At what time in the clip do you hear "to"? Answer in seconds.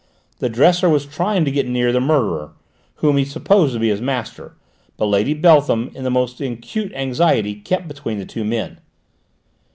1.45-1.51, 3.75-3.79